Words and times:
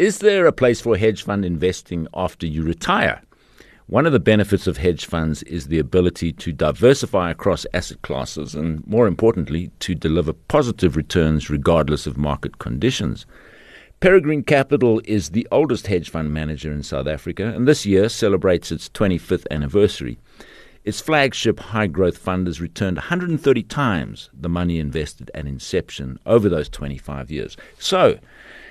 Is 0.00 0.20
there 0.20 0.46
a 0.46 0.52
place 0.52 0.80
for 0.80 0.96
hedge 0.96 1.24
fund 1.24 1.44
investing 1.44 2.08
after 2.14 2.46
you 2.46 2.62
retire? 2.62 3.20
One 3.86 4.06
of 4.06 4.12
the 4.12 4.18
benefits 4.18 4.66
of 4.66 4.78
hedge 4.78 5.04
funds 5.04 5.42
is 5.42 5.66
the 5.66 5.78
ability 5.78 6.32
to 6.32 6.54
diversify 6.54 7.30
across 7.30 7.66
asset 7.74 8.00
classes 8.00 8.54
and, 8.54 8.82
more 8.86 9.06
importantly, 9.06 9.70
to 9.80 9.94
deliver 9.94 10.32
positive 10.32 10.96
returns 10.96 11.50
regardless 11.50 12.06
of 12.06 12.16
market 12.16 12.58
conditions. 12.58 13.26
Peregrine 14.00 14.42
Capital 14.42 15.02
is 15.04 15.28
the 15.28 15.46
oldest 15.52 15.86
hedge 15.86 16.08
fund 16.08 16.32
manager 16.32 16.72
in 16.72 16.82
South 16.82 17.06
Africa 17.06 17.52
and 17.54 17.68
this 17.68 17.84
year 17.84 18.08
celebrates 18.08 18.72
its 18.72 18.88
25th 18.88 19.44
anniversary. 19.50 20.18
Its 20.82 21.02
flagship 21.02 21.60
high 21.60 21.86
growth 21.86 22.16
fund 22.16 22.46
has 22.46 22.58
returned 22.58 22.96
130 22.96 23.62
times 23.64 24.30
the 24.32 24.48
money 24.48 24.78
invested 24.78 25.30
at 25.34 25.46
inception 25.46 26.18
over 26.24 26.48
those 26.48 26.70
25 26.70 27.30
years. 27.30 27.54
So, 27.78 28.18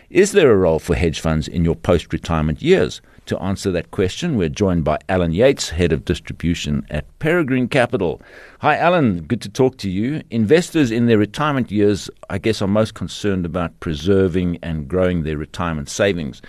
is 0.10 0.32
there 0.32 0.52
a 0.52 0.57
role 0.57 0.80
for 0.80 0.96
hedge 0.96 1.20
funds 1.20 1.48
in 1.48 1.64
your 1.64 1.76
post 1.76 2.12
retirement 2.12 2.64
years? 2.64 3.00
To 3.27 3.38
answer 3.40 3.72
that 3.72 3.91
question, 3.91 4.38
we're 4.38 4.49
joined 4.49 4.84
by 4.84 4.98
Alan 5.08 5.34
Yates, 5.34 5.70
Head 5.70 5.91
of 5.91 6.04
Distribution 6.04 6.84
at 6.90 7.05
Peregrine 7.20 7.68
Capital. 7.68 8.20
Hi, 8.62 8.76
Alan. 8.76 9.22
Good 9.22 9.41
to 9.41 9.49
talk 9.49 9.77
to 9.77 9.90
you. 9.90 10.23
Investors 10.32 10.90
in 10.90 11.05
their 11.05 11.20
retirement 11.20 11.70
years, 11.70 12.09
I 12.32 12.40
guess, 12.40 12.59
are 12.59 12.68
most 12.68 12.95
concerned 12.95 13.45
about 13.45 13.80
preserving 13.82 14.58
and 14.63 14.88
growing 14.88 15.22
their 15.22 15.38
retirement 15.38 15.90
savings. 15.90 16.41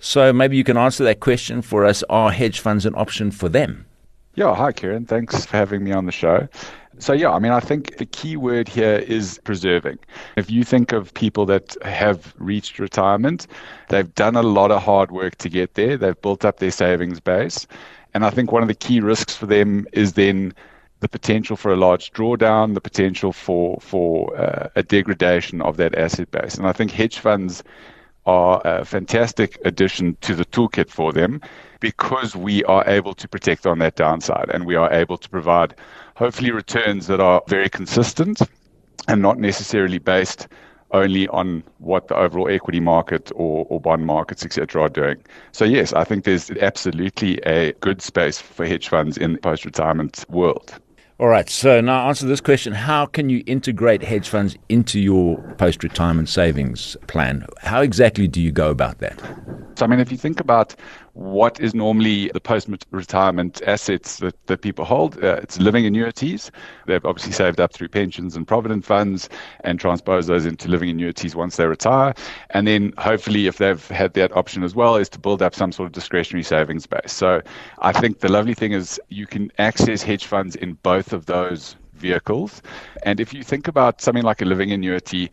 So 0.00 0.32
maybe 0.32 0.56
you 0.56 0.64
can 0.64 0.76
answer 0.76 1.04
that 1.04 1.20
question 1.20 1.62
for 1.62 1.84
us. 1.84 2.02
Are 2.10 2.32
hedge 2.32 2.58
funds 2.58 2.84
an 2.84 2.96
option 2.96 3.30
for 3.30 3.48
them? 3.48 3.86
Yeah, 4.34 4.56
hi, 4.56 4.72
Kieran. 4.72 5.06
Thanks 5.06 5.46
for 5.46 5.56
having 5.56 5.84
me 5.84 5.92
on 5.92 6.06
the 6.06 6.12
show. 6.12 6.48
So, 6.98 7.12
yeah, 7.12 7.32
I 7.32 7.38
mean, 7.38 7.52
I 7.52 7.60
think 7.60 7.96
the 7.96 8.06
key 8.06 8.36
word 8.36 8.68
here 8.68 8.96
is 8.96 9.40
preserving. 9.44 9.98
If 10.36 10.50
you 10.50 10.64
think 10.64 10.92
of 10.92 11.12
people 11.14 11.44
that 11.46 11.76
have 11.82 12.34
reached 12.38 12.78
retirement, 12.78 13.46
they've 13.88 14.14
done 14.14 14.36
a 14.36 14.42
lot 14.42 14.70
of 14.70 14.82
hard 14.82 15.10
work 15.10 15.36
to 15.36 15.48
get 15.48 15.74
there, 15.74 15.96
they've 15.96 16.20
built 16.22 16.44
up 16.44 16.58
their 16.58 16.70
savings 16.70 17.20
base. 17.20 17.66
And 18.14 18.24
I 18.24 18.30
think 18.30 18.52
one 18.52 18.62
of 18.62 18.68
the 18.68 18.74
key 18.74 19.00
risks 19.00 19.34
for 19.34 19.46
them 19.46 19.86
is 19.92 20.12
then 20.12 20.54
the 21.00 21.08
potential 21.08 21.56
for 21.56 21.72
a 21.72 21.76
large 21.76 22.12
drawdown, 22.12 22.74
the 22.74 22.80
potential 22.80 23.32
for, 23.32 23.78
for 23.80 24.34
uh, 24.38 24.68
a 24.76 24.82
degradation 24.82 25.60
of 25.62 25.76
that 25.76 25.94
asset 25.96 26.30
base. 26.30 26.54
And 26.54 26.66
I 26.66 26.72
think 26.72 26.92
hedge 26.92 27.18
funds 27.18 27.64
are 28.26 28.60
a 28.64 28.84
fantastic 28.84 29.58
addition 29.64 30.16
to 30.22 30.34
the 30.34 30.44
toolkit 30.46 30.88
for 30.88 31.12
them 31.12 31.40
because 31.80 32.34
we 32.34 32.64
are 32.64 32.84
able 32.88 33.14
to 33.14 33.28
protect 33.28 33.66
on 33.66 33.78
that 33.80 33.96
downside 33.96 34.50
and 34.52 34.64
we 34.64 34.74
are 34.74 34.92
able 34.92 35.18
to 35.18 35.28
provide 35.28 35.74
hopefully 36.16 36.50
returns 36.50 37.06
that 37.06 37.20
are 37.20 37.42
very 37.48 37.68
consistent 37.68 38.40
and 39.08 39.20
not 39.20 39.38
necessarily 39.38 39.98
based 39.98 40.48
only 40.92 41.26
on 41.28 41.62
what 41.78 42.08
the 42.08 42.16
overall 42.16 42.48
equity 42.48 42.80
market 42.80 43.30
or, 43.34 43.66
or 43.68 43.80
bond 43.80 44.06
markets, 44.06 44.44
etc., 44.44 44.82
are 44.82 44.88
doing. 44.88 45.16
So, 45.52 45.64
yes, 45.64 45.92
I 45.92 46.04
think 46.04 46.24
there's 46.24 46.50
absolutely 46.52 47.38
a 47.44 47.72
good 47.80 48.00
space 48.00 48.40
for 48.40 48.64
hedge 48.64 48.88
funds 48.88 49.18
in 49.18 49.32
the 49.32 49.38
post 49.38 49.64
retirement 49.64 50.24
world. 50.28 50.78
All 51.20 51.28
right. 51.28 51.48
So 51.48 51.80
now 51.80 52.08
answer 52.08 52.26
this 52.26 52.40
question. 52.40 52.72
How 52.72 53.06
can 53.06 53.28
you 53.28 53.44
integrate 53.46 54.02
hedge 54.02 54.28
funds 54.28 54.56
into 54.68 54.98
your 54.98 55.38
post 55.58 55.84
retirement 55.84 56.28
savings 56.28 56.96
plan? 57.06 57.46
How 57.60 57.82
exactly 57.82 58.26
do 58.26 58.42
you 58.42 58.50
go 58.50 58.70
about 58.70 58.98
that? 58.98 59.20
So, 59.76 59.84
I 59.84 59.88
mean, 59.88 60.00
if 60.00 60.10
you 60.10 60.18
think 60.18 60.40
about 60.40 60.74
what 61.14 61.60
is 61.60 61.74
normally 61.74 62.28
the 62.34 62.40
post 62.40 62.68
retirement 62.90 63.62
assets 63.66 64.18
that, 64.18 64.34
that 64.46 64.62
people 64.62 64.84
hold, 64.84 65.22
uh, 65.22 65.38
it's 65.42 65.58
living 65.60 65.86
annuities. 65.86 66.50
They've 66.86 67.04
obviously 67.04 67.32
saved 67.32 67.60
up 67.60 67.72
through 67.72 67.88
pensions 67.88 68.36
and 68.36 68.46
provident 68.46 68.84
funds 68.84 69.28
and 69.60 69.78
transpose 69.78 70.26
those 70.26 70.44
into 70.44 70.68
living 70.68 70.90
annuities 70.90 71.36
once 71.36 71.56
they 71.56 71.66
retire. 71.66 72.14
And 72.50 72.66
then 72.66 72.92
hopefully, 72.98 73.46
if 73.46 73.58
they've 73.58 73.86
had 73.88 74.14
that 74.14 74.36
option 74.36 74.64
as 74.64 74.74
well, 74.74 74.96
is 74.96 75.08
to 75.10 75.18
build 75.20 75.40
up 75.40 75.54
some 75.54 75.70
sort 75.70 75.86
of 75.86 75.92
discretionary 75.92 76.42
savings 76.42 76.86
base. 76.86 77.12
So, 77.12 77.42
I 77.78 77.92
think 77.92 78.18
the 78.18 78.30
lovely 78.30 78.54
thing 78.54 78.72
is 78.72 79.00
you 79.08 79.26
can 79.26 79.52
access 79.58 80.02
hedge 80.02 80.26
funds 80.26 80.56
in 80.56 80.74
both 80.82 81.12
of 81.12 81.26
those 81.26 81.76
vehicles. 81.94 82.60
And 83.04 83.20
if 83.20 83.32
you 83.32 83.44
think 83.44 83.68
about 83.68 84.00
something 84.00 84.24
like 84.24 84.42
a 84.42 84.44
living 84.44 84.72
annuity, 84.72 85.30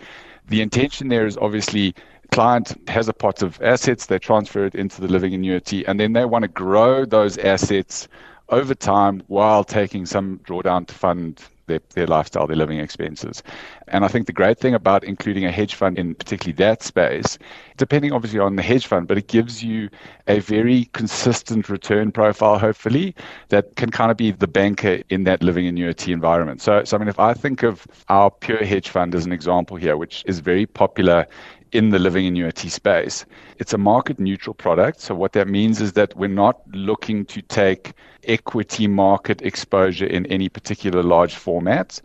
the 0.48 0.62
intention 0.62 1.08
there 1.08 1.26
is 1.26 1.38
obviously 1.38 1.96
client 2.32 2.74
has 2.88 3.08
a 3.08 3.14
pot 3.14 3.42
of 3.42 3.62
assets, 3.62 4.06
they 4.06 4.18
transfer 4.18 4.66
it 4.66 4.76
into 4.76 5.02
the 5.02 5.08
living 5.08 5.34
annuity, 5.34 5.86
and 5.86 6.00
then 6.00 6.14
they 6.14 6.26
want 6.26 6.44
to 6.44 6.48
grow 6.48 7.06
those 7.06 7.38
assets 7.38 8.08
over 8.50 8.74
time 8.74 9.22
while 9.28 9.64
taking 9.64 10.06
some 10.06 10.40
drawdown 10.40 10.86
to 10.88 10.94
fund 10.94 11.42
their, 11.68 11.80
their 11.94 12.08
lifestyle, 12.08 12.48
their 12.48 12.58
living 12.58 12.80
expenses. 12.80 13.44
And 13.88 14.04
I 14.04 14.08
think 14.10 14.28
the 14.28 14.34
great 14.34 14.60
thing 14.60 14.74
about 14.74 15.04
including 15.04 15.46
a 15.46 15.52
hedge 15.52 15.76
fund 15.76 15.98
in 15.98 16.16
particularly 16.16 16.54
that 16.58 16.84
space, 16.84 17.38
depending 17.78 18.12
obviously 18.12 18.40
on 18.40 18.56
the 18.56 18.62
hedge 18.62 18.88
fund, 18.88 19.08
but 19.08 19.18
it 19.18 19.28
gives 19.28 19.64
you 19.64 19.90
a 20.28 20.40
very 20.40 20.86
consistent 20.94 21.70
return 21.70 22.12
profile, 22.12 22.60
hopefully, 22.60 23.16
that 23.50 23.76
can 23.76 23.90
kind 23.90 24.12
of 24.12 24.18
be 24.18 24.32
the 24.32 24.48
banker 24.48 25.02
in 25.10 25.24
that 25.24 25.42
living 25.44 25.68
annuity 25.68 26.12
environment. 26.12 26.62
So, 26.62 26.84
so 26.84 26.98
I 26.98 27.00
mean, 27.00 27.10
if 27.10 27.20
I 27.20 27.34
think 27.34 27.64
of 27.64 27.88
our 28.10 28.30
pure 28.30 28.64
hedge 28.64 28.90
fund 28.90 29.16
as 29.16 29.26
an 29.26 29.32
example 29.32 29.78
here, 29.78 29.98
which 29.98 30.24
is 30.28 30.40
very 30.40 30.66
popular 30.66 31.26
in 31.72 31.90
the 31.90 32.00
living 32.00 32.26
annuity 32.26 32.70
space. 32.70 33.26
It's 33.58 33.74
a 33.74 33.78
market 33.78 34.20
neutral 34.20 34.54
product. 34.54 35.00
So, 35.00 35.16
what 35.16 35.34
that 35.34 35.48
means 35.48 35.82
is 35.82 35.94
that 35.94 36.16
we're 36.16 36.28
not 36.28 36.62
looking 36.74 37.26
to 37.26 37.42
take 37.42 37.94
equity 38.26 38.88
market 38.88 39.42
exposure 39.42 40.06
in 40.06 40.26
any 40.28 40.50
particular 40.50 41.04
large 41.04 41.36
format. 41.36 42.02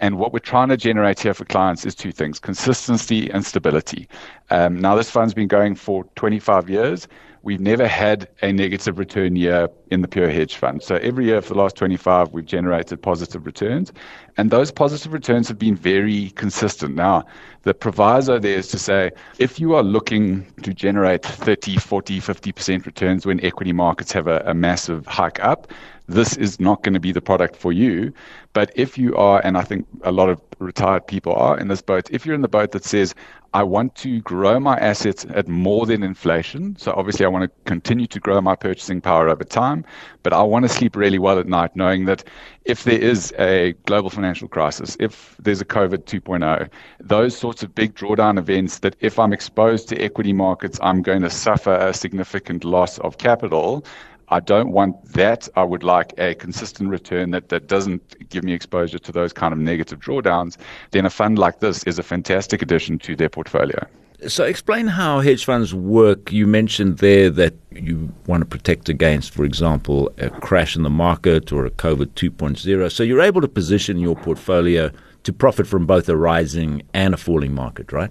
And 0.00 0.16
what 0.16 0.32
we're 0.32 0.38
trying 0.38 0.70
to 0.70 0.78
generate 0.78 1.20
here 1.20 1.34
for 1.34 1.44
clients 1.44 1.84
is 1.84 1.94
two 1.94 2.10
things 2.12 2.38
consistency 2.38 3.30
and 3.30 3.44
stability. 3.44 4.08
Um, 4.48 4.78
now, 4.80 4.94
this 4.94 5.10
fund's 5.10 5.34
been 5.34 5.48
going 5.48 5.74
for 5.74 6.04
25 6.16 6.70
years. 6.70 7.06
We've 7.42 7.60
never 7.60 7.86
had 7.88 8.28
a 8.42 8.52
negative 8.52 8.98
return 8.98 9.34
year 9.34 9.68
in 9.90 10.02
the 10.02 10.08
pure 10.08 10.28
hedge 10.28 10.56
fund. 10.56 10.82
So 10.82 10.96
every 10.96 11.24
year 11.24 11.40
for 11.40 11.54
the 11.54 11.58
last 11.58 11.76
25, 11.76 12.32
we've 12.32 12.44
generated 12.44 13.00
positive 13.00 13.46
returns. 13.46 13.92
And 14.36 14.50
those 14.50 14.70
positive 14.70 15.12
returns 15.12 15.48
have 15.48 15.58
been 15.58 15.74
very 15.74 16.30
consistent. 16.30 16.96
Now, 16.96 17.24
the 17.62 17.72
proviso 17.72 18.38
there 18.38 18.58
is 18.58 18.68
to 18.68 18.78
say 18.78 19.10
if 19.38 19.58
you 19.58 19.74
are 19.74 19.82
looking 19.82 20.46
to 20.62 20.74
generate 20.74 21.22
30, 21.24 21.76
40, 21.76 22.20
50% 22.20 22.84
returns 22.84 23.24
when 23.24 23.42
equity 23.44 23.72
markets 23.72 24.12
have 24.12 24.26
a, 24.26 24.42
a 24.46 24.54
massive 24.54 25.06
hike 25.06 25.42
up, 25.42 25.72
this 26.10 26.36
is 26.36 26.58
not 26.58 26.82
going 26.82 26.94
to 26.94 27.00
be 27.00 27.12
the 27.12 27.20
product 27.20 27.56
for 27.56 27.72
you. 27.72 28.12
But 28.52 28.72
if 28.74 28.98
you 28.98 29.16
are, 29.16 29.40
and 29.44 29.56
I 29.56 29.62
think 29.62 29.86
a 30.02 30.10
lot 30.10 30.28
of 30.28 30.40
retired 30.58 31.06
people 31.06 31.32
are 31.34 31.58
in 31.58 31.68
this 31.68 31.80
boat, 31.80 32.08
if 32.10 32.26
you're 32.26 32.34
in 32.34 32.42
the 32.42 32.48
boat 32.48 32.72
that 32.72 32.84
says, 32.84 33.14
I 33.52 33.62
want 33.64 33.94
to 33.96 34.20
grow 34.20 34.60
my 34.60 34.76
assets 34.78 35.26
at 35.30 35.48
more 35.48 35.86
than 35.86 36.02
inflation, 36.02 36.76
so 36.76 36.92
obviously 36.96 37.26
I 37.26 37.28
want 37.28 37.44
to 37.44 37.50
continue 37.64 38.06
to 38.06 38.20
grow 38.20 38.40
my 38.40 38.54
purchasing 38.54 39.00
power 39.00 39.28
over 39.28 39.42
time, 39.42 39.84
but 40.22 40.32
I 40.32 40.42
want 40.42 40.64
to 40.64 40.68
sleep 40.68 40.94
really 40.94 41.18
well 41.18 41.38
at 41.38 41.48
night 41.48 41.74
knowing 41.74 42.04
that 42.04 42.22
if 42.64 42.84
there 42.84 42.98
is 42.98 43.32
a 43.38 43.74
global 43.86 44.10
financial 44.10 44.46
crisis, 44.46 44.96
if 45.00 45.36
there's 45.40 45.60
a 45.60 45.64
COVID 45.64 46.04
2.0, 46.04 46.68
those 47.00 47.36
sorts 47.36 47.64
of 47.64 47.74
big 47.74 47.94
drawdown 47.94 48.38
events 48.38 48.80
that 48.80 48.94
if 49.00 49.18
I'm 49.18 49.32
exposed 49.32 49.88
to 49.88 50.00
equity 50.00 50.32
markets, 50.32 50.78
I'm 50.82 51.02
going 51.02 51.22
to 51.22 51.30
suffer 51.30 51.74
a 51.74 51.92
significant 51.92 52.64
loss 52.64 52.98
of 52.98 53.18
capital. 53.18 53.84
I 54.30 54.40
don't 54.40 54.70
want 54.70 55.04
that. 55.12 55.48
I 55.56 55.64
would 55.64 55.82
like 55.82 56.14
a 56.18 56.34
consistent 56.34 56.88
return 56.88 57.32
that, 57.32 57.48
that 57.48 57.66
doesn't 57.66 58.28
give 58.28 58.44
me 58.44 58.52
exposure 58.52 58.98
to 58.98 59.12
those 59.12 59.32
kind 59.32 59.52
of 59.52 59.58
negative 59.58 59.98
drawdowns. 59.98 60.56
Then 60.92 61.04
a 61.04 61.10
fund 61.10 61.38
like 61.38 61.60
this 61.60 61.82
is 61.84 61.98
a 61.98 62.02
fantastic 62.02 62.62
addition 62.62 62.98
to 63.00 63.16
their 63.16 63.28
portfolio. 63.28 63.84
So, 64.28 64.44
explain 64.44 64.86
how 64.86 65.20
hedge 65.20 65.46
funds 65.46 65.74
work. 65.74 66.30
You 66.30 66.46
mentioned 66.46 66.98
there 66.98 67.30
that 67.30 67.54
you 67.72 68.12
want 68.26 68.42
to 68.42 68.46
protect 68.46 68.90
against, 68.90 69.32
for 69.32 69.44
example, 69.44 70.12
a 70.18 70.28
crash 70.28 70.76
in 70.76 70.82
the 70.82 70.90
market 70.90 71.52
or 71.52 71.64
a 71.64 71.70
COVID 71.70 72.08
2.0. 72.08 72.92
So, 72.92 73.02
you're 73.02 73.22
able 73.22 73.40
to 73.40 73.48
position 73.48 73.96
your 73.96 74.14
portfolio 74.14 74.90
to 75.22 75.32
profit 75.32 75.66
from 75.66 75.86
both 75.86 76.06
a 76.10 76.18
rising 76.18 76.82
and 76.92 77.14
a 77.14 77.16
falling 77.16 77.54
market, 77.54 77.92
right? 77.92 78.10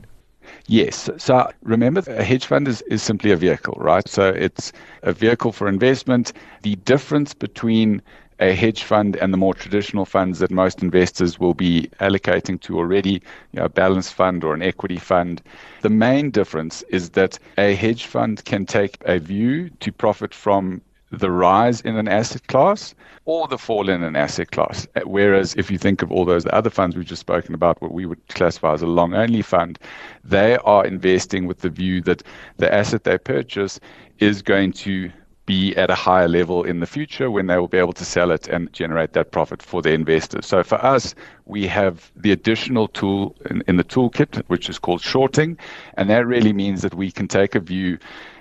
Yes. 0.70 1.10
So 1.18 1.50
remember, 1.64 2.04
a 2.08 2.24
hedge 2.24 2.46
fund 2.46 2.68
is, 2.68 2.82
is 2.84 3.02
simply 3.02 3.32
a 3.32 3.36
vehicle, 3.36 3.76
right? 3.80 4.08
So 4.08 4.30
it's 4.30 4.72
a 5.02 5.12
vehicle 5.12 5.52
for 5.52 5.68
investment. 5.68 6.32
The 6.62 6.76
difference 6.76 7.34
between 7.34 8.04
a 8.40 8.54
hedge 8.54 8.84
fund 8.84 9.16
and 9.18 9.34
the 9.34 9.38
more 9.38 9.56
traditional 9.56 10.06
funds 10.06 10.38
that 10.40 10.52
most 10.52 10.84
investors 10.84 11.40
will 11.40 11.56
be 11.56 11.90
allocating 12.00 12.62
to 12.62 12.78
already, 12.78 13.14
you 13.14 13.22
know, 13.54 13.66
a 13.66 13.70
balanced 13.70 14.14
fund 14.14 14.44
or 14.44 14.54
an 14.54 14.62
equity 14.62 14.98
fund. 14.98 15.42
The 15.82 15.90
main 15.90 16.30
difference 16.30 16.84
is 16.84 17.10
that 17.12 17.40
a 17.58 17.74
hedge 17.74 18.06
fund 18.06 18.46
can 18.46 18.68
take 18.68 18.98
a 19.06 19.18
view 19.20 19.72
to 19.80 19.92
profit 19.92 20.36
from 20.36 20.82
the 21.12 21.32
rise 21.32 21.82
in 21.82 21.96
an 21.96 22.08
asset 22.08 22.48
class 22.48 22.94
or 23.26 23.48
the 23.48 23.58
fall 23.58 23.90
in 23.90 24.04
an 24.04 24.16
asset 24.16 24.52
class. 24.52 24.88
Uh, 24.96 25.02
whereas 25.06 25.56
if 25.56 25.72
you 25.72 25.78
think 25.78 26.02
of 26.02 26.12
all 26.12 26.26
those 26.26 26.46
other 26.52 26.70
funds 26.70 26.96
we've 26.96 27.06
just 27.06 27.20
spoken 27.20 27.54
about, 27.54 27.82
what 27.82 27.92
we 27.92 28.06
would 28.06 28.26
classify 28.30 28.74
as 28.74 28.82
a 28.82 28.88
long 28.88 29.14
only 29.14 29.42
fund, 29.42 29.80
they 30.24 30.58
are 30.58 30.86
investing 30.86 31.48
with 31.48 31.60
the 31.60 31.70
view 31.70 32.02
that 32.02 32.24
the 32.58 32.72
asset 32.74 33.04
they 33.04 33.18
purchase 33.18 33.80
is 34.20 34.42
going 34.42 34.72
to 34.74 35.12
be 35.50 35.76
at 35.78 35.90
a 35.90 35.96
higher 35.96 36.28
level 36.28 36.64
in 36.64 36.80
the 36.80 36.86
future 36.86 37.32
when 37.32 37.48
they 37.48 37.58
will 37.58 37.68
be 37.68 37.80
able 37.80 37.92
to 37.92 38.06
sell 38.06 38.30
it 38.30 38.48
and 38.48 38.72
generate 38.72 39.14
that 39.14 39.32
profit 39.32 39.64
for 39.64 39.82
the 39.82 39.92
investors. 39.92 40.46
So 40.46 40.62
for 40.62 40.76
us, 40.86 41.16
we 41.46 41.66
have 41.66 42.12
the 42.16 42.32
additional 42.32 42.88
tool 42.88 43.36
in, 43.50 43.64
in 43.68 43.78
the 43.78 43.84
toolkit, 43.84 44.44
which 44.46 44.70
is 44.70 44.78
called 44.78 45.02
shorting. 45.02 45.58
And 45.96 46.08
that 46.12 46.28
really 46.28 46.54
means 46.54 46.84
that 46.84 46.94
we 46.94 47.12
can 47.12 47.28
take 47.28 47.56
a 47.56 47.60
view 47.60 47.98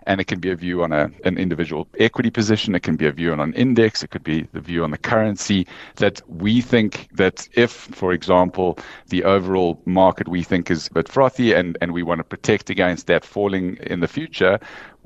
and 0.08 0.22
it 0.22 0.26
can 0.26 0.40
be 0.40 0.50
a 0.50 0.56
view 0.56 0.82
on 0.82 0.90
a, 0.90 1.10
an 1.25 1.37
individual 1.37 1.87
equity 2.00 2.31
position. 2.31 2.75
It 2.75 2.82
can 2.82 2.96
be 2.96 3.06
a 3.06 3.12
view 3.12 3.31
on 3.31 3.40
an 3.40 3.52
index. 3.52 4.02
It 4.02 4.10
could 4.10 4.25
be 4.25 4.49
the 4.55 4.60
view 4.60 4.82
on 4.82 4.90
the 4.90 4.99
currency 4.99 5.66
that 5.96 6.22
we 6.28 6.62
think 6.62 7.08
that 7.12 7.46
if, 7.52 7.70
for 7.70 8.12
example, 8.14 8.78
the 9.08 9.22
overall 9.25 9.81
market 9.84 10.26
we 10.26 10.43
think 10.43 10.70
is 10.70 10.88
a 10.88 10.94
bit 10.94 11.08
frothy 11.08 11.52
and, 11.52 11.76
and 11.82 11.93
we 11.93 12.02
want 12.02 12.20
to 12.20 12.25
protect 12.25 12.70
against 12.70 13.06
that 13.06 13.22
falling 13.22 13.76
in 13.82 14.00
the 14.00 14.08
future, 14.08 14.58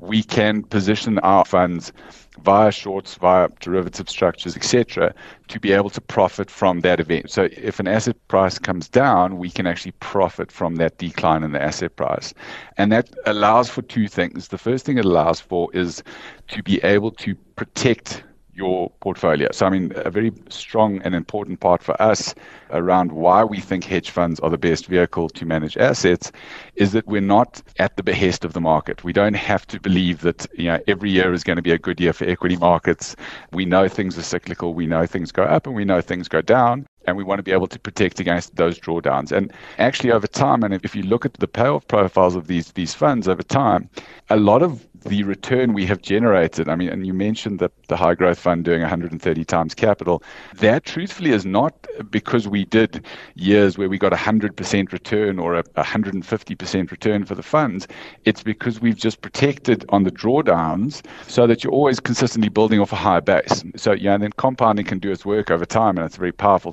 we 0.03 0.21
can 0.21 0.63
position 0.63 1.17
our 1.19 1.45
funds 1.45 1.93
via 2.41 2.71
shorts, 2.71 3.15
via 3.15 3.47
derivative 3.61 4.09
structures, 4.09 4.55
etc., 4.57 5.13
to 5.47 5.59
be 5.59 5.71
able 5.71 5.89
to 5.89 6.01
profit 6.01 6.49
from 6.49 6.81
that 6.81 6.99
event. 6.99 7.31
So 7.31 7.47
if 7.53 7.79
an 7.79 7.87
asset 7.87 8.17
price 8.27 8.59
comes 8.59 8.89
down, 8.89 9.37
we 9.37 9.49
can 9.49 9.65
actually 9.65 9.93
profit 9.93 10.51
from 10.51 10.75
that 10.75 10.97
decline 10.97 11.43
in 11.43 11.53
the 11.53 11.61
asset 11.61 11.95
price. 11.95 12.33
And 12.77 12.91
that 12.91 13.11
allows 13.25 13.69
for 13.69 13.81
two 13.81 14.07
things. 14.07 14.49
The 14.49 14.57
first 14.57 14.85
thing 14.85 14.97
it 14.97 15.05
allows 15.05 15.39
for 15.39 15.69
is 15.73 16.03
to 16.49 16.63
be 16.63 16.83
able 16.83 17.11
to 17.11 17.35
protect 17.55 18.23
your 18.53 18.91
portfolio. 19.01 19.49
So, 19.51 19.65
I 19.65 19.69
mean, 19.69 19.91
a 19.95 20.09
very 20.09 20.31
strong 20.49 21.01
and 21.03 21.15
important 21.15 21.59
part 21.59 21.81
for 21.81 21.99
us 22.01 22.35
around 22.69 23.11
why 23.11 23.43
we 23.43 23.59
think 23.59 23.83
hedge 23.83 24.11
funds 24.11 24.39
are 24.41 24.49
the 24.49 24.57
best 24.57 24.85
vehicle 24.87 25.29
to 25.29 25.45
manage 25.45 25.77
assets 25.77 26.31
is 26.75 26.91
that 26.91 27.07
we're 27.07 27.21
not 27.21 27.61
at 27.79 27.97
the 27.97 28.03
behest 28.03 28.45
of 28.45 28.53
the 28.53 28.61
market. 28.61 29.03
We 29.03 29.13
don't 29.13 29.35
have 29.35 29.65
to 29.67 29.79
believe 29.79 30.21
that, 30.21 30.45
you 30.53 30.65
know, 30.65 30.79
every 30.87 31.09
year 31.09 31.33
is 31.33 31.43
going 31.43 31.57
to 31.57 31.61
be 31.61 31.71
a 31.71 31.77
good 31.77 31.99
year 31.99 32.13
for 32.13 32.25
equity 32.25 32.57
markets. 32.57 33.15
We 33.51 33.65
know 33.65 33.87
things 33.87 34.17
are 34.17 34.23
cyclical. 34.23 34.73
We 34.73 34.87
know 34.87 35.05
things 35.05 35.31
go 35.31 35.43
up 35.43 35.65
and 35.67 35.75
we 35.75 35.85
know 35.85 36.01
things 36.01 36.27
go 36.27 36.41
down 36.41 36.87
and 37.05 37.17
we 37.17 37.23
want 37.23 37.39
to 37.39 37.43
be 37.43 37.51
able 37.51 37.67
to 37.67 37.79
protect 37.79 38.19
against 38.19 38.55
those 38.55 38.79
drawdowns. 38.79 39.31
And 39.31 39.51
actually, 39.77 40.11
over 40.11 40.27
time, 40.27 40.63
and 40.63 40.73
if 40.73 40.95
you 40.95 41.03
look 41.03 41.25
at 41.25 41.33
the 41.33 41.47
payoff 41.47 41.87
profiles 41.87 42.35
of 42.35 42.47
these 42.47 42.71
these 42.73 42.93
funds 42.93 43.27
over 43.27 43.43
time, 43.43 43.89
a 44.29 44.37
lot 44.37 44.61
of 44.61 44.87
the 45.03 45.23
return 45.23 45.73
we 45.73 45.85
have 45.85 46.01
generated, 46.01 46.69
I 46.69 46.75
mean, 46.75 46.89
and 46.89 47.05
you 47.05 47.13
mentioned 47.13 47.59
that 47.59 47.71
the 47.87 47.97
high 47.97 48.15
growth 48.15 48.39
fund 48.39 48.63
doing 48.63 48.81
130 48.81 49.45
times 49.45 49.75
capital, 49.75 50.23
that 50.55 50.85
truthfully 50.85 51.31
is 51.31 51.45
not 51.45 51.87
because 52.09 52.47
we 52.47 52.65
did 52.65 53.05
years 53.35 53.77
where 53.77 53.89
we 53.89 53.97
got 53.97 54.13
a 54.13 54.17
100% 54.17 54.91
return 54.91 55.39
or 55.39 55.55
a 55.55 55.63
150% 55.63 56.91
return 56.91 57.25
for 57.25 57.35
the 57.35 57.43
funds. 57.43 57.87
It's 58.25 58.43
because 58.43 58.79
we've 58.79 58.97
just 58.97 59.21
protected 59.21 59.85
on 59.89 60.03
the 60.03 60.11
drawdowns 60.11 61.05
so 61.27 61.47
that 61.47 61.63
you're 61.63 61.73
always 61.73 61.99
consistently 61.99 62.49
building 62.49 62.79
off 62.79 62.91
a 62.91 62.97
higher 62.97 63.21
base. 63.21 63.63
So, 63.75 63.91
yeah, 63.91 64.13
and 64.13 64.23
then 64.23 64.31
compounding 64.37 64.85
can 64.85 64.99
do 64.99 65.11
its 65.11 65.25
work 65.25 65.51
over 65.51 65.65
time, 65.65 65.97
and 65.97 66.05
it's 66.05 66.15
a 66.15 66.19
very 66.19 66.31
powerful 66.31 66.71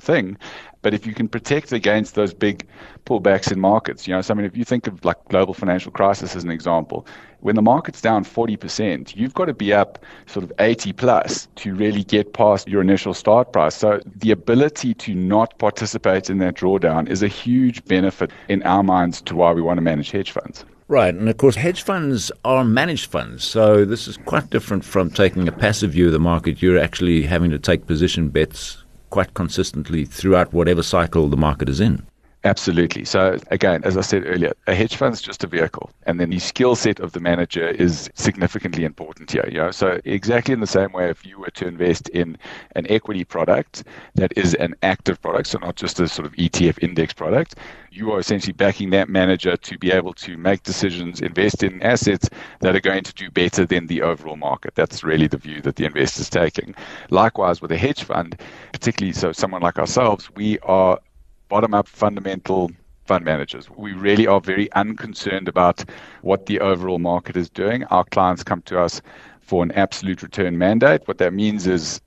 But 0.81 0.93
if 0.93 1.05
you 1.05 1.13
can 1.13 1.27
protect 1.27 1.71
against 1.71 2.15
those 2.15 2.33
big 2.33 2.67
pullbacks 3.05 3.51
in 3.51 3.59
markets, 3.59 4.07
you 4.07 4.13
know, 4.13 4.21
so 4.21 4.33
I 4.33 4.37
mean, 4.37 4.45
if 4.45 4.57
you 4.57 4.65
think 4.65 4.87
of 4.87 5.03
like 5.05 5.17
global 5.29 5.53
financial 5.53 5.91
crisis 5.91 6.35
as 6.35 6.43
an 6.43 6.49
example, 6.49 7.05
when 7.41 7.55
the 7.55 7.61
market's 7.61 8.01
down 8.01 8.23
40%, 8.23 9.15
you've 9.15 9.33
got 9.33 9.45
to 9.45 9.53
be 9.53 9.73
up 9.73 9.99
sort 10.25 10.43
of 10.43 10.51
80 10.59 10.93
plus 10.93 11.47
to 11.57 11.75
really 11.75 12.03
get 12.03 12.33
past 12.33 12.67
your 12.67 12.81
initial 12.81 13.13
start 13.13 13.53
price. 13.53 13.75
So 13.75 13.99
the 14.15 14.31
ability 14.31 14.93
to 14.95 15.13
not 15.13 15.57
participate 15.57 16.29
in 16.29 16.39
that 16.39 16.55
drawdown 16.55 17.09
is 17.09 17.21
a 17.21 17.27
huge 17.27 17.83
benefit 17.85 18.31
in 18.47 18.63
our 18.63 18.83
minds 18.83 19.21
to 19.21 19.35
why 19.35 19.51
we 19.53 19.61
want 19.61 19.77
to 19.77 19.81
manage 19.81 20.11
hedge 20.11 20.31
funds. 20.31 20.65
Right, 20.91 21.15
and 21.15 21.29
of 21.29 21.37
course, 21.37 21.55
hedge 21.55 21.83
funds 21.83 22.33
are 22.43 22.65
managed 22.65 23.09
funds, 23.09 23.45
so 23.45 23.85
this 23.85 24.09
is 24.09 24.17
quite 24.17 24.49
different 24.49 24.83
from 24.83 25.09
taking 25.09 25.47
a 25.47 25.51
passive 25.53 25.91
view 25.91 26.07
of 26.07 26.11
the 26.11 26.19
market. 26.19 26.61
You're 26.61 26.77
actually 26.77 27.21
having 27.21 27.49
to 27.51 27.59
take 27.59 27.87
position 27.87 28.27
bets 28.27 28.80
quite 29.11 29.35
consistently 29.35 30.05
throughout 30.05 30.51
whatever 30.51 30.81
cycle 30.81 31.27
the 31.27 31.37
market 31.37 31.69
is 31.69 31.79
in. 31.79 32.07
Absolutely. 32.43 33.05
So 33.05 33.37
again, 33.51 33.83
as 33.83 33.97
I 33.97 34.01
said 34.01 34.23
earlier, 34.25 34.53
a 34.65 34.73
hedge 34.73 34.95
fund 34.95 35.13
is 35.13 35.21
just 35.21 35.43
a 35.43 35.47
vehicle, 35.47 35.91
and 36.07 36.19
then 36.19 36.31
the 36.31 36.39
skill 36.39 36.75
set 36.75 36.99
of 36.99 37.11
the 37.11 37.19
manager 37.19 37.67
is 37.67 38.09
significantly 38.15 38.83
important 38.83 39.29
here. 39.31 39.47
You 39.47 39.59
know? 39.59 39.71
So 39.71 40.01
exactly 40.05 40.51
in 40.51 40.59
the 40.59 40.65
same 40.65 40.91
way, 40.91 41.11
if 41.11 41.23
you 41.23 41.37
were 41.39 41.51
to 41.51 41.67
invest 41.67 42.09
in 42.09 42.39
an 42.75 42.87
equity 42.89 43.25
product 43.25 43.83
that 44.15 44.35
is 44.35 44.55
an 44.55 44.73
active 44.81 45.21
product, 45.21 45.49
so 45.49 45.59
not 45.59 45.75
just 45.75 45.99
a 45.99 46.07
sort 46.07 46.25
of 46.25 46.33
ETF 46.33 46.79
index 46.79 47.13
product, 47.13 47.57
you 47.91 48.11
are 48.11 48.19
essentially 48.19 48.53
backing 48.53 48.89
that 48.89 49.07
manager 49.07 49.55
to 49.55 49.77
be 49.77 49.91
able 49.91 50.13
to 50.13 50.35
make 50.35 50.63
decisions, 50.63 51.21
invest 51.21 51.61
in 51.61 51.79
assets 51.83 52.27
that 52.61 52.75
are 52.75 52.79
going 52.79 53.03
to 53.03 53.13
do 53.13 53.29
better 53.29 53.67
than 53.67 53.85
the 53.85 54.01
overall 54.01 54.37
market. 54.37 54.73
That's 54.73 55.03
really 55.03 55.27
the 55.27 55.37
view 55.37 55.61
that 55.61 55.75
the 55.75 55.85
investor 55.85 56.21
is 56.21 56.29
taking. 56.29 56.73
Likewise, 57.11 57.61
with 57.61 57.71
a 57.71 57.77
hedge 57.77 58.03
fund, 58.03 58.39
particularly 58.71 59.13
so 59.13 59.31
someone 59.31 59.61
like 59.61 59.77
ourselves, 59.77 60.31
we 60.35 60.57
are 60.59 60.99
bottom 61.51 61.73
up 61.73 61.85
fundamental 61.85 62.71
fund 63.03 63.25
managers. 63.25 63.69
We 63.69 63.91
really 63.91 64.25
are 64.25 64.39
very 64.39 64.71
unconcerned 64.71 65.49
about 65.49 65.83
what 66.21 66.45
the 66.45 66.61
overall 66.61 66.97
market 66.97 67.35
is 67.35 67.49
doing. 67.49 67.83
Our 67.85 68.05
clients 68.05 68.41
come 68.41 68.61
to 68.63 68.79
us 68.79 69.01
for 69.41 69.61
an 69.61 69.73
absolute 69.73 70.23
return 70.23 70.57
mandate. 70.57 71.01
What 71.09 71.17
that 71.17 71.33
means 71.33 71.67
is 71.67 71.99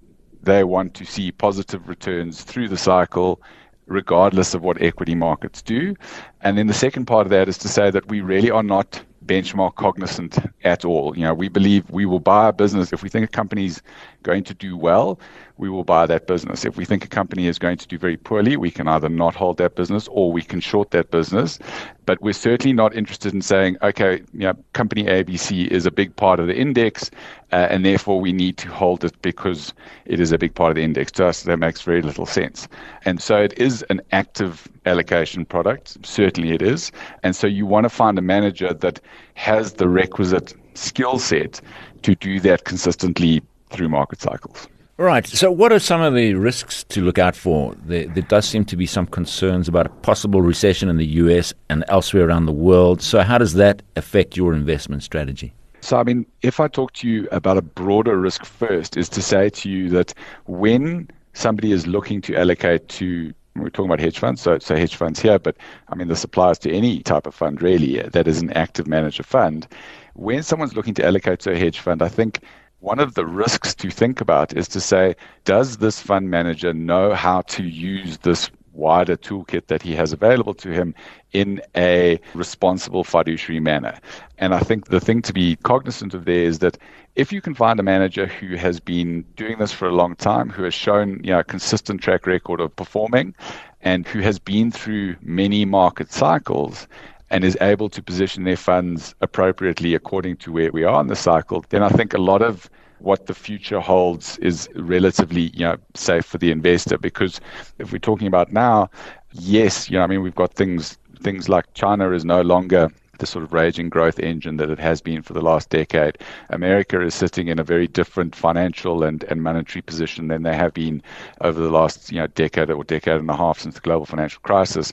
they 0.43 0.65
want 0.65 0.95
to 0.95 1.05
see 1.05 1.31
positive 1.31 1.91
returns 1.91 2.43
through 2.43 2.69
the 2.69 2.79
cycle, 2.79 3.43
regardless 3.87 4.55
of 4.55 4.63
what 4.63 4.81
equity 4.81 5.15
markets 5.15 5.61
do. 5.61 5.95
And 6.41 6.57
then 6.57 6.67
the 6.67 6.73
second 6.73 7.05
part 7.05 7.27
of 7.27 7.31
that 7.31 7.47
is 7.47 7.59
to 7.59 7.69
say 7.69 7.91
that 7.91 8.09
we 8.09 8.23
really 8.23 8.51
are 8.51 8.63
not 8.63 9.03
benchmark 9.27 9.75
cognizant 9.75 10.39
at 10.65 10.87
all. 10.87 11.15
You 11.19 11.25
know, 11.25 11.35
we 11.35 11.51
believe 11.51 11.91
we 11.91 12.07
will 12.07 12.21
buy 12.21 12.49
a 12.49 12.53
business 12.53 12.95
if 12.95 13.03
we 13.03 13.11
think 13.11 13.27
a 13.27 13.29
company's 13.29 13.83
going 14.25 14.43
to 14.45 14.55
do 14.55 14.77
well, 14.77 15.21
we 15.57 15.71
will 15.71 15.85
buy 15.85 16.07
that 16.07 16.27
business. 16.27 16.65
If 16.65 16.77
we 16.77 16.85
think 16.85 17.05
a 17.05 17.09
company 17.09 17.47
is 17.47 17.61
going 17.61 17.77
to 17.77 17.87
do 17.87 17.97
very 17.97 18.17
poorly, 18.17 18.57
we 18.57 18.73
can 18.73 18.89
either 18.89 19.09
not 19.09 19.37
hold 19.37 19.59
that 19.59 19.77
business 19.77 20.09
or 20.11 20.33
we 20.33 20.43
can 20.43 20.59
short 20.59 20.91
that 20.91 21.13
business. 21.13 21.61
But 22.07 22.21
we're 22.21 22.33
certainly 22.33 22.73
not 22.73 22.97
interested 22.97 23.33
in 23.33 23.41
saying, 23.41 23.77
okay, 23.83 24.23
you 24.33 24.41
know, 24.41 24.55
company 24.73 25.05
ABC 25.05 25.69
is 25.69 25.87
a 25.87 25.93
big 25.93 26.17
part 26.17 26.41
of 26.41 26.49
the 26.49 26.57
index, 26.57 27.11
uh, 27.53 27.69
and 27.71 27.85
therefore 27.85 28.21
we 28.21 28.33
need 28.33 28.57
to 28.59 28.69
hold 28.69 29.05
it 29.05 29.21
because 29.23 29.73
it 30.07 30.19
is 30.19 30.33
a 30.33 30.39
big 30.39 30.55
part 30.55 30.71
of 30.71 30.77
the 30.77 30.83
index. 30.83 31.13
To 31.13 31.27
us, 31.27 31.45
that 31.45 31.59
makes 31.59 31.83
very 31.83 32.03
little 32.03 32.27
sense. 32.27 32.67
And 33.05 33.23
so 33.23 33.37
it 33.37 33.57
is 33.57 33.83
an 33.91 34.01
active 34.11 34.69
allocation 34.87 35.45
product. 35.45 36.05
Certainly 36.05 36.51
it 36.53 36.63
is. 36.63 36.91
And 37.23 37.37
so 37.37 37.47
you 37.47 37.65
want 37.65 37.85
to 37.85 37.91
find 37.91 38.19
a 38.19 38.23
manager 38.23 38.75
that 38.75 39.01
has 39.35 39.75
the 39.75 39.89
requisite 39.89 40.55
skill 40.75 41.19
set 41.19 41.61
to 42.03 42.15
do 42.17 42.41
that 42.41 42.65
consistently 42.65 43.43
through 43.75 43.89
market 43.89 44.21
cycles. 44.21 44.69
Right. 44.97 45.27
So, 45.27 45.51
what 45.51 45.73
are 45.73 45.81
some 45.81 46.01
of 46.01 46.15
the 46.15 46.35
risks 46.35 46.85
to 46.85 47.01
look 47.01 47.19
out 47.19 47.35
for? 47.35 47.75
There, 47.85 48.07
there, 48.07 48.23
does 48.23 48.47
seem 48.47 48.65
to 48.67 48.77
be 48.77 48.87
some 48.87 49.07
concerns 49.07 49.67
about 49.67 49.87
a 49.87 49.89
possible 49.89 50.41
recession 50.41 50.89
in 50.89 50.99
the 50.99 51.07
US 51.07 51.53
and 51.69 51.85
elsewhere 51.89 52.29
around 52.29 52.47
the 52.47 52.53
world. 52.53 53.03
So, 53.03 53.23
how 53.23 53.39
does 53.39 53.55
that 53.55 53.83
affect 53.97 54.37
your 54.37 54.55
investment 54.55 55.03
strategy? 55.03 55.53
So, 55.81 55.97
I 55.97 56.05
mean, 56.05 56.25
if 56.43 56.61
I 56.61 56.69
talk 56.69 56.93
to 56.95 57.09
you 57.09 57.29
about 57.33 57.59
a 57.59 57.63
broader 57.63 58.17
risk 58.17 58.45
first, 58.45 58.97
is 58.97 59.09
to 59.11 59.21
say 59.21 59.51
to 59.51 59.69
you 59.69 59.91
that 59.91 60.15
when 60.47 61.09
somebody 61.33 61.73
is 61.73 61.89
looking 61.89 62.21
to 62.23 62.37
allocate 62.37 62.89
to 62.91 63.35
we're 63.57 63.71
talking 63.71 63.91
about 63.91 64.01
hedge 64.01 64.19
funds, 64.19 64.41
so, 64.41 64.59
so 64.59 64.75
hedge 64.75 64.97
funds 64.97 65.21
here, 65.21 65.39
but 65.39 65.57
I 65.89 65.95
mean, 65.95 66.09
this 66.09 66.25
applies 66.25 66.59
to 66.61 66.73
any 66.73 67.03
type 67.03 67.27
of 67.27 67.35
fund 67.35 67.63
really 67.63 68.01
that 68.01 68.27
is 68.27 68.43
an 68.43 68.53
active 68.53 68.89
manager 68.89 69.23
fund. 69.23 69.69
When 70.15 70.43
someone's 70.43 70.75
looking 70.75 70.95
to 70.95 71.07
allocate 71.07 71.41
to 71.41 71.53
a 71.53 71.59
hedge 71.59 71.79
fund, 71.79 72.03
I 72.03 72.09
think 72.09 72.41
one 72.85 73.01
of 73.01 73.15
the 73.15 73.25
risks 73.25 73.75
to 73.75 73.91
think 73.91 74.21
about 74.21 74.55
is 74.55 74.69
to 74.69 74.79
say, 74.79 75.17
does 75.45 75.79
this 75.79 76.01
fund 76.01 76.29
manager 76.29 76.75
know 76.75 77.15
how 77.15 77.41
to 77.41 77.65
use 77.65 78.19
this 78.19 78.51
wider 78.75 79.17
toolkit 79.17 79.69
that 79.69 79.81
he 79.81 79.95
has 79.95 80.13
available 80.13 80.53
to 80.53 80.69
him 80.69 80.95
in 81.33 81.63
a 81.77 82.21
responsible 82.35 83.03
fiduciary 83.03 83.61
manner. 83.61 83.99
And 84.37 84.53
I 84.53 84.61
think 84.61 84.89
the 84.89 85.01
thing 85.01 85.23
to 85.23 85.33
be 85.33 85.57
cognizant 85.57 86.13
of 86.13 86.27
there 86.27 86.45
is 86.45 86.59
that 86.59 86.77
if 87.15 87.33
you 87.33 87.41
can 87.41 87.55
find 87.55 87.81
a 87.81 87.85
manager 87.85 88.27
who 88.27 88.57
has 88.57 88.81
been 88.81 89.25
doing 89.37 89.59
this 89.59 89.73
for 89.73 89.89
a 89.89 89.95
long 89.95 90.15
time, 90.17 90.51
who 90.51 90.65
has 90.65 90.75
shown 90.75 91.21
you 91.25 91.31
know, 91.31 91.39
a 91.39 91.45
consistent 91.45 92.03
track 92.03 92.27
record 92.27 92.61
of 92.61 92.75
performing, 92.77 93.35
and 93.81 94.07
who 94.07 94.21
has 94.21 94.39
been 94.39 94.71
through 94.71 95.17
many 95.23 95.65
market 95.65 96.13
cycles, 96.13 96.87
and 97.35 97.43
is 97.43 97.59
able 97.61 97.89
to 97.89 98.01
position 98.01 98.45
their 98.45 98.57
funds 98.57 99.13
appropriately 99.21 99.93
according 99.97 100.37
to 100.37 100.53
where 100.53 100.71
we 100.71 100.85
are 100.85 101.01
in 101.01 101.09
the 101.09 101.17
cycle, 101.17 101.65
then 101.71 101.83
I 101.83 101.89
think 101.89 102.15
a 102.15 102.19
lot 102.19 102.43
of 102.43 102.71
what 103.01 103.27
the 103.27 103.35
future 103.35 103.81
holds 103.81 104.39
is 104.39 104.69
relatively 104.77 105.51
you 105.53 105.65
know 105.65 105.77
safe 105.95 106.25
for 106.25 106.39
the 106.39 106.53
investor. 106.53 106.97
Because 106.97 107.41
if 107.79 107.91
we're 107.91 107.99
talking 107.99 108.29
about 108.29 108.53
now 108.53 108.89
yes 109.33 109.91
you 109.91 109.99
know 109.99 110.05
i 110.05 110.07
mean 110.07 110.23
we've 110.23 110.37
got 110.37 110.55
things 110.55 110.97
things 111.21 111.49
like 111.49 111.65
china 111.75 112.13
is 112.13 112.25
no 112.25 112.41
longer 112.43 112.89
the 113.19 113.27
sort 113.27 113.45
of 113.45 113.53
raging 113.53 113.89
growth 113.89 114.19
engine 114.19 114.57
that 114.57 114.71
it 114.71 114.79
has 114.79 115.01
been 115.01 115.23
for 115.23 115.33
the 115.33 115.41
last 115.41 115.71
decade. 115.71 116.19
America 116.51 117.01
is 117.01 117.15
sitting 117.15 117.49
in 117.49 117.59
a 117.59 117.65
very 117.65 117.87
different 117.87 118.35
financial 118.35 119.03
and, 119.05 119.25
and 119.25 119.43
monetary 119.43 119.83
position 119.83 120.29
than 120.29 120.43
they 120.43 120.55
have 120.55 120.75
been 120.75 121.03
over 121.41 121.61
the 121.61 121.71
last 121.71 122.13
you 122.13 122.19
know 122.19 122.27
decade 122.29 122.71
or 122.71 122.85
decade 122.85 123.21
and 123.21 123.31
a 123.31 123.37
half 123.37 123.59
since 123.59 123.75
the 123.75 123.81
global 123.81 124.07
financial 124.07 124.41
crisis. 124.43 124.93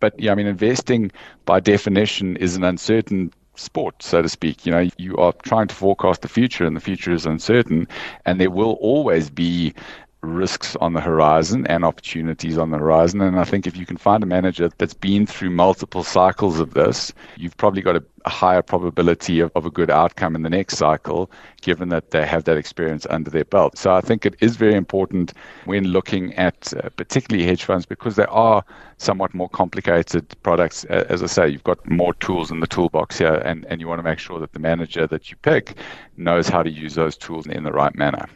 But 0.00 0.18
yeah, 0.18 0.32
I 0.32 0.34
mean, 0.34 0.46
investing 0.46 1.10
by 1.44 1.60
definition 1.60 2.36
is 2.36 2.56
an 2.56 2.64
uncertain 2.64 3.32
sport, 3.56 4.02
so 4.02 4.22
to 4.22 4.28
speak. 4.28 4.64
You 4.64 4.72
know, 4.72 4.88
you 4.96 5.16
are 5.16 5.32
trying 5.42 5.66
to 5.68 5.74
forecast 5.74 6.22
the 6.22 6.28
future, 6.28 6.64
and 6.64 6.76
the 6.76 6.80
future 6.80 7.12
is 7.12 7.26
uncertain, 7.26 7.88
and 8.24 8.40
there 8.40 8.50
will 8.50 8.78
always 8.80 9.30
be 9.30 9.74
risks 10.22 10.74
on 10.76 10.94
the 10.94 11.00
horizon 11.00 11.66
and 11.68 11.84
opportunities 11.84 12.58
on 12.58 12.70
the 12.70 12.78
horizon. 12.78 13.20
And 13.20 13.38
I 13.38 13.44
think 13.44 13.66
if 13.66 13.76
you 13.76 13.86
can 13.86 13.96
find 13.96 14.22
a 14.22 14.26
manager 14.26 14.68
that's 14.78 14.94
been 14.94 15.26
through 15.26 15.50
multiple 15.50 16.02
cycles 16.02 16.58
of 16.58 16.74
this, 16.74 17.12
you've 17.36 17.56
probably 17.56 17.82
got 17.82 17.96
a, 17.96 18.04
a, 18.24 18.30
higher 18.30 18.62
probability 18.62 19.38
of, 19.38 19.52
of 19.54 19.64
a 19.64 19.70
good 19.70 19.90
outcome 19.90 20.34
in 20.34 20.42
the 20.42 20.50
next 20.50 20.76
cycle, 20.76 21.30
given 21.60 21.88
that 21.90 22.10
they 22.10 22.26
have 22.26 22.44
that 22.44 22.56
experience 22.56 23.06
under 23.10 23.30
their 23.30 23.44
belt. 23.44 23.78
So 23.78 23.92
I 23.92 24.00
think 24.00 24.26
it 24.26 24.34
is 24.40 24.56
very 24.56 24.74
important 24.74 25.32
when 25.66 25.84
looking 25.84 26.34
at 26.34 26.72
uh, 26.74 26.88
particularly 26.90 27.46
hedge 27.46 27.64
funds 27.64 27.86
because 27.86 28.16
they 28.16 28.26
are 28.26 28.64
somewhat 28.96 29.34
more 29.34 29.48
complicated 29.48 30.34
products. 30.42 30.84
As 30.84 31.22
I 31.22 31.26
say, 31.26 31.48
you've 31.48 31.64
got 31.64 31.88
more 31.88 32.14
tools 32.14 32.50
in 32.50 32.58
the 32.58 32.66
toolbox 32.66 33.18
here, 33.18 33.40
and, 33.44 33.64
and 33.66 33.80
you 33.80 33.86
want 33.86 34.00
to 34.00 34.02
make 34.02 34.18
sure 34.18 34.40
that 34.40 34.52
the 34.52 34.58
manager 34.58 35.06
that 35.06 35.30
you 35.30 35.36
pick 35.36 35.76
knows 36.16 36.48
how 36.48 36.64
to 36.64 36.70
use 36.70 36.96
those 36.96 37.16
tools 37.16 37.46
in 37.46 37.62
the 37.62 37.72
right 37.72 37.94
manner. 37.94 38.28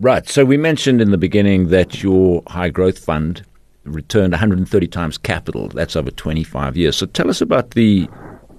Right. 0.00 0.26
So 0.26 0.46
we 0.46 0.56
mentioned 0.56 1.02
in 1.02 1.10
the 1.10 1.18
beginning 1.18 1.68
that 1.68 2.02
your 2.02 2.42
high 2.46 2.70
growth 2.70 2.98
fund 2.98 3.44
returned 3.84 4.32
130 4.32 4.86
times 4.88 5.18
capital. 5.18 5.68
That's 5.68 5.94
over 5.94 6.10
25 6.10 6.74
years. 6.76 6.96
So 6.96 7.04
tell 7.04 7.28
us 7.28 7.42
about 7.42 7.72
the 7.72 8.08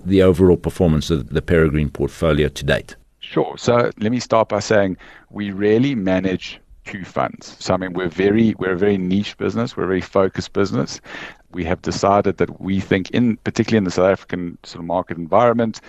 the 0.03 0.21
overall 0.21 0.57
performance 0.57 1.09
of 1.09 1.29
the 1.29 1.41
Peregrine 1.41 1.89
portfolio 1.89 2.47
to 2.47 2.63
date. 2.63 2.95
Sure. 3.19 3.55
So 3.57 3.91
let 3.99 4.11
me 4.11 4.19
start 4.19 4.49
by 4.49 4.59
saying 4.59 4.97
we 5.29 5.51
really 5.51 5.93
manage 5.95 6.59
two 6.85 7.03
funds. 7.05 7.55
So 7.59 7.73
I 7.73 7.77
mean 7.77 7.93
we're 7.93 8.07
very 8.07 8.53
we're 8.59 8.73
a 8.73 8.77
very 8.77 8.97
niche 8.97 9.35
business, 9.37 9.75
we're 9.75 9.85
a 9.85 9.87
very 9.87 10.01
focused 10.01 10.53
business. 10.53 11.01
We 11.51 11.63
have 11.65 11.81
decided 11.81 12.37
that 12.37 12.61
we 12.61 12.79
think 12.79 13.09
in 13.11 13.37
particularly 13.37 13.77
in 13.77 13.83
the 13.85 13.91
South 13.91 14.11
African 14.11 14.59
sort 14.63 14.81
of 14.81 14.85
market 14.85 15.17
environment, 15.17 15.81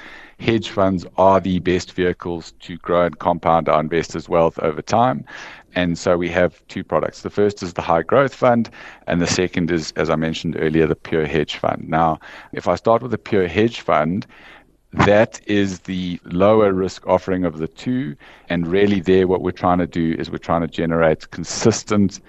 hedge 0.42 0.70
funds 0.70 1.06
are 1.16 1.40
the 1.40 1.60
best 1.60 1.92
vehicles 1.92 2.52
to 2.60 2.76
grow 2.76 3.06
and 3.06 3.18
compound 3.18 3.68
our 3.68 3.80
investors' 3.80 4.28
wealth 4.28 4.58
over 4.58 4.82
time. 4.82 5.24
And 5.74 5.96
so 5.96 6.18
we 6.18 6.28
have 6.28 6.66
two 6.68 6.84
products. 6.84 7.22
The 7.22 7.30
first 7.30 7.62
is 7.62 7.72
the 7.72 7.82
high 7.82 8.02
growth 8.02 8.34
fund, 8.34 8.68
and 9.06 9.22
the 9.22 9.26
second 9.26 9.70
is, 9.70 9.92
as 9.96 10.10
I 10.10 10.16
mentioned 10.16 10.56
earlier, 10.58 10.86
the 10.86 10.96
pure 10.96 11.26
hedge 11.26 11.56
fund. 11.56 11.88
Now, 11.88 12.18
if 12.52 12.68
I 12.68 12.74
start 12.74 13.00
with 13.00 13.10
the 13.10 13.18
pure 13.18 13.48
hedge 13.48 13.80
fund, 13.80 14.26
that 14.92 15.40
is 15.46 15.80
the 15.80 16.20
lower 16.24 16.72
risk 16.72 17.06
offering 17.06 17.44
of 17.44 17.58
the 17.58 17.68
two. 17.68 18.14
And 18.50 18.66
really, 18.66 19.00
there, 19.00 19.26
what 19.26 19.40
we're 19.40 19.52
trying 19.52 19.78
to 19.78 19.86
do 19.86 20.14
is 20.18 20.30
we're 20.30 20.36
trying 20.36 20.60
to 20.60 20.68
generate 20.68 21.30
consistent 21.30 22.20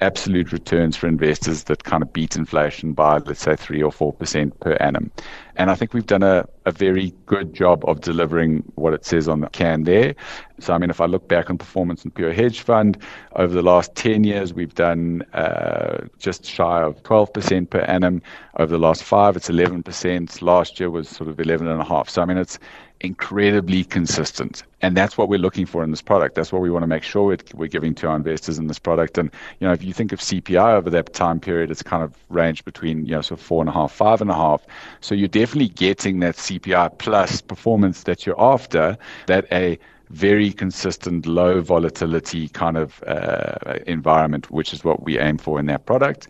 absolute 0.00 0.52
returns 0.52 0.96
for 0.96 1.08
investors 1.08 1.64
that 1.64 1.84
kind 1.84 2.02
of 2.02 2.12
beat 2.12 2.36
inflation 2.36 2.92
by, 2.92 3.18
let's 3.18 3.40
say, 3.40 3.56
3 3.56 3.82
or 3.82 3.90
4% 3.90 4.60
per 4.60 4.72
annum. 4.74 5.10
And 5.58 5.72
I 5.72 5.74
think 5.74 5.92
we've 5.92 6.06
done 6.06 6.22
a, 6.22 6.48
a 6.66 6.70
very 6.70 7.12
good 7.26 7.52
job 7.52 7.84
of 7.88 8.00
delivering 8.00 8.62
what 8.76 8.94
it 8.94 9.04
says 9.04 9.28
on 9.28 9.40
the 9.40 9.48
can 9.48 9.82
there. 9.82 10.14
So, 10.60 10.72
I 10.72 10.78
mean, 10.78 10.88
if 10.88 11.00
I 11.00 11.06
look 11.06 11.26
back 11.26 11.50
on 11.50 11.58
performance 11.58 12.04
in 12.04 12.12
Pure 12.12 12.32
Hedge 12.32 12.60
Fund, 12.60 12.96
over 13.34 13.52
the 13.52 13.62
last 13.62 13.94
10 13.96 14.22
years, 14.22 14.54
we've 14.54 14.74
done 14.74 15.22
uh, 15.32 16.06
just 16.18 16.44
shy 16.46 16.80
of 16.82 17.02
12% 17.02 17.70
per 17.70 17.80
annum. 17.80 18.22
Over 18.56 18.70
the 18.70 18.78
last 18.78 19.02
five, 19.02 19.36
it's 19.36 19.48
11%. 19.48 20.42
Last 20.42 20.78
year 20.78 20.90
was 20.90 21.08
sort 21.08 21.28
of 21.28 21.36
11.5%. 21.36 22.08
So, 22.08 22.22
I 22.22 22.24
mean, 22.24 22.38
it's 22.38 22.58
incredibly 23.00 23.84
consistent. 23.84 24.62
And 24.80 24.96
that's 24.96 25.18
what 25.18 25.28
we're 25.28 25.38
looking 25.38 25.66
for 25.66 25.82
in 25.82 25.90
this 25.90 26.02
product. 26.02 26.34
That's 26.34 26.52
what 26.52 26.62
we 26.62 26.70
want 26.70 26.82
to 26.82 26.86
make 26.86 27.02
sure 27.02 27.36
we're 27.54 27.68
giving 27.68 27.94
to 27.96 28.08
our 28.08 28.16
investors 28.16 28.58
in 28.58 28.66
this 28.66 28.78
product. 28.78 29.18
And, 29.18 29.30
you 29.60 29.66
know, 29.66 29.72
if 29.72 29.82
you 29.82 29.92
think 29.92 30.12
of 30.12 30.20
CPI 30.20 30.74
over 30.74 30.90
that 30.90 31.12
time 31.12 31.40
period, 31.40 31.70
it's 31.70 31.82
kind 31.82 32.02
of 32.02 32.14
ranged 32.28 32.64
between, 32.64 33.04
you 33.04 33.12
know, 33.12 33.20
so 33.20 33.36
four 33.36 33.60
and 33.62 33.68
a 33.68 33.72
half, 33.72 33.92
five 33.92 34.20
and 34.20 34.30
a 34.30 34.34
half. 34.34 34.64
So 35.00 35.14
you're 35.14 35.28
definitely 35.28 35.47
getting 35.54 36.20
that 36.20 36.36
CPI 36.36 36.98
plus 36.98 37.40
performance 37.40 38.02
that 38.04 38.26
you're 38.26 38.40
after, 38.40 38.96
that 39.26 39.46
a 39.52 39.78
very 40.10 40.52
consistent, 40.52 41.26
low 41.26 41.60
volatility 41.60 42.48
kind 42.48 42.76
of 42.76 43.02
uh, 43.06 43.78
environment, 43.86 44.50
which 44.50 44.72
is 44.72 44.84
what 44.84 45.04
we 45.04 45.18
aim 45.18 45.38
for 45.38 45.58
in 45.58 45.66
that 45.66 45.86
product. 45.86 46.28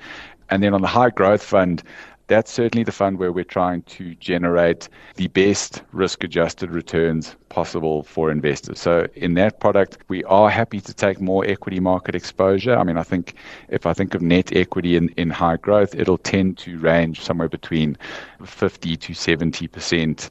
And 0.50 0.62
then 0.62 0.74
on 0.74 0.80
the 0.80 0.88
high 0.88 1.10
growth 1.10 1.42
fund, 1.42 1.82
that's 2.28 2.52
certainly 2.52 2.84
the 2.84 2.92
fund 2.92 3.18
where 3.18 3.32
we're 3.32 3.42
trying 3.42 3.82
to 3.82 4.14
generate 4.16 4.88
the 5.16 5.28
best 5.28 5.82
risk 5.92 6.22
adjusted 6.22 6.70
returns 6.70 7.34
possible 7.48 8.02
for 8.02 8.30
investors. 8.30 8.78
So 8.78 9.06
in 9.14 9.34
that 9.34 9.60
product, 9.60 9.98
we 10.08 10.22
are 10.24 10.50
happy 10.50 10.80
to 10.82 10.94
take 10.94 11.20
more 11.20 11.44
equity 11.46 11.80
market 11.80 12.14
exposure. 12.14 12.76
I 12.76 12.84
mean, 12.84 12.98
I 12.98 13.02
think 13.02 13.34
if 13.70 13.86
I 13.86 13.94
think 13.94 14.14
of 14.14 14.22
net 14.22 14.54
equity 14.54 14.96
in, 14.96 15.08
in 15.16 15.30
high 15.30 15.56
growth, 15.56 15.94
it'll 15.94 16.18
tend 16.18 16.58
to 16.58 16.78
range 16.78 17.22
somewhere 17.22 17.48
between 17.48 17.96
50 18.44 18.96
to 18.96 19.12
70% 19.12 20.30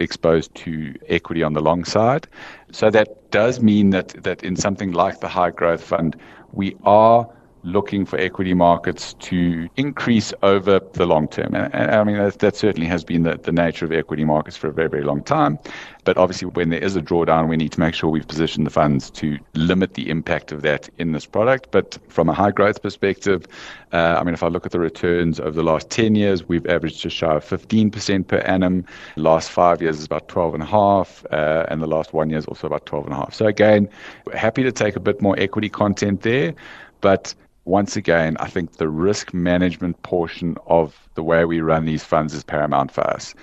exposed 0.00 0.54
to 0.54 0.94
equity 1.08 1.42
on 1.42 1.54
the 1.54 1.60
long 1.60 1.84
side. 1.84 2.28
So 2.72 2.90
that 2.90 3.30
does 3.30 3.60
mean 3.60 3.90
that, 3.90 4.08
that 4.22 4.44
in 4.44 4.54
something 4.54 4.92
like 4.92 5.20
the 5.20 5.28
high 5.28 5.50
growth 5.50 5.82
fund, 5.82 6.14
we 6.52 6.76
are 6.84 7.28
looking 7.62 8.04
for 8.04 8.18
equity 8.18 8.54
markets 8.54 9.14
to 9.14 9.68
increase 9.76 10.32
over 10.42 10.80
the 10.92 11.06
long 11.06 11.28
term. 11.28 11.54
And, 11.54 11.74
and 11.74 11.90
I 11.90 12.04
mean, 12.04 12.16
that, 12.16 12.38
that, 12.38 12.56
certainly 12.56 12.86
has 12.86 13.04
been 13.04 13.22
the, 13.22 13.36
the 13.36 13.52
nature 13.52 13.84
of 13.84 13.92
equity 13.92 14.24
markets 14.24 14.56
for 14.56 14.68
a 14.68 14.72
very, 14.72 14.88
very 14.88 15.04
long 15.04 15.22
time. 15.22 15.58
But 16.04 16.16
obviously, 16.16 16.48
when 16.48 16.70
there 16.70 16.82
is 16.82 16.96
a 16.96 17.02
drawdown, 17.02 17.48
we 17.48 17.56
need 17.56 17.72
to 17.72 17.80
make 17.80 17.94
sure 17.94 18.08
we've 18.08 18.26
positioned 18.26 18.66
the 18.66 18.70
funds 18.70 19.10
to 19.10 19.38
limit 19.54 19.94
the 19.94 20.08
impact 20.08 20.52
of 20.52 20.62
that 20.62 20.88
in 20.98 21.12
this 21.12 21.26
product. 21.26 21.68
But 21.70 21.98
from 22.08 22.28
a 22.30 22.32
high 22.32 22.50
growth 22.50 22.80
perspective, 22.80 23.46
uh, 23.92 24.16
I 24.18 24.24
mean, 24.24 24.34
if 24.34 24.42
I 24.42 24.48
look 24.48 24.64
at 24.64 24.72
the 24.72 24.80
returns 24.80 25.38
over 25.38 25.50
the 25.50 25.62
last 25.62 25.90
10 25.90 26.14
years, 26.14 26.48
we've 26.48 26.66
averaged 26.66 27.00
just 27.00 27.16
shy 27.16 27.34
of 27.34 27.44
15% 27.44 28.26
per 28.26 28.38
annum. 28.38 28.84
Last 29.16 29.50
five 29.50 29.82
years 29.82 29.98
is 29.98 30.06
about 30.06 30.28
12.5, 30.28 31.26
uh, 31.30 31.66
and 31.68 31.82
the 31.82 31.86
last 31.86 32.12
one 32.12 32.30
year 32.30 32.38
is 32.38 32.46
also 32.46 32.66
about 32.66 32.86
12.5. 32.86 33.34
So 33.34 33.46
again, 33.46 33.88
happy 34.32 34.62
to 34.62 34.72
take 34.72 34.96
a 34.96 35.00
bit 35.00 35.20
more 35.20 35.38
equity 35.38 35.68
content 35.68 36.22
there. 36.22 36.54
But 37.00 37.34
once 37.68 37.96
again, 37.96 38.34
I 38.40 38.48
think 38.48 38.78
the 38.78 38.88
risk 38.88 39.34
management 39.34 40.02
portion 40.02 40.56
of 40.66 41.08
the 41.14 41.22
way 41.22 41.44
we 41.44 41.60
run 41.60 41.84
these 41.84 42.02
funds 42.02 42.32
is 42.32 42.42
paramount 42.42 42.90
for 42.90 43.06
us. 43.06 43.34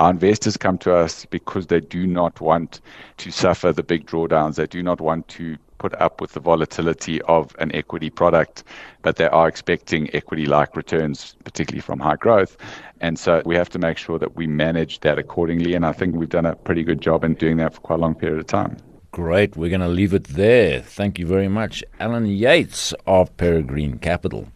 Our 0.00 0.10
investors 0.10 0.56
come 0.56 0.78
to 0.78 0.94
us 0.94 1.26
because 1.26 1.66
they 1.66 1.80
do 1.80 2.06
not 2.06 2.40
want 2.40 2.80
to 3.18 3.30
suffer 3.30 3.74
the 3.74 3.82
big 3.82 4.06
drawdowns. 4.06 4.54
They 4.54 4.66
do 4.66 4.82
not 4.82 5.02
want 5.02 5.28
to 5.28 5.58
put 5.76 5.92
up 6.00 6.22
with 6.22 6.32
the 6.32 6.40
volatility 6.40 7.20
of 7.22 7.54
an 7.58 7.74
equity 7.74 8.08
product, 8.08 8.64
but 9.02 9.16
they 9.16 9.28
are 9.28 9.46
expecting 9.46 10.08
equity 10.14 10.46
like 10.46 10.74
returns, 10.76 11.36
particularly 11.44 11.82
from 11.82 12.00
high 12.00 12.16
growth. 12.16 12.56
And 13.02 13.18
so 13.18 13.42
we 13.44 13.54
have 13.54 13.68
to 13.68 13.78
make 13.78 13.98
sure 13.98 14.18
that 14.18 14.34
we 14.34 14.46
manage 14.46 15.00
that 15.00 15.18
accordingly. 15.18 15.74
And 15.74 15.84
I 15.84 15.92
think 15.92 16.16
we've 16.16 16.26
done 16.26 16.46
a 16.46 16.56
pretty 16.56 16.84
good 16.84 17.02
job 17.02 17.22
in 17.22 17.34
doing 17.34 17.58
that 17.58 17.74
for 17.74 17.80
quite 17.82 17.98
a 17.98 18.02
long 18.02 18.14
period 18.14 18.40
of 18.40 18.46
time. 18.46 18.78
Great. 19.14 19.56
We're 19.56 19.70
going 19.70 19.80
to 19.80 19.86
leave 19.86 20.12
it 20.12 20.24
there. 20.24 20.80
Thank 20.80 21.20
you 21.20 21.26
very 21.26 21.46
much, 21.46 21.84
Alan 22.00 22.26
Yates 22.26 22.92
of 23.06 23.36
Peregrine 23.36 23.98
Capital. 24.00 24.48